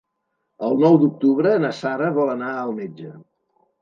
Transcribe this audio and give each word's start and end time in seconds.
El 0.67 0.77
nou 0.83 0.95
d'octubre 1.03 1.53
na 1.65 1.71
Sara 1.83 2.11
vol 2.19 2.33
anar 2.37 2.51
al 2.63 2.77
metge. 2.81 3.13